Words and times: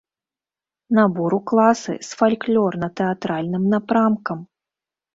Набор 0.99 1.35
у 1.37 1.39
класы 1.51 1.93
з 2.09 2.19
фальклорна-тэатральным 2.23 3.63
напрамкам. 3.79 4.39